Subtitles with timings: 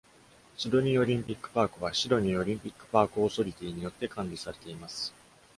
[0.57, 5.13] シドニーオリンピックパークは、Sydney Olympic Park Authority によって管理されています。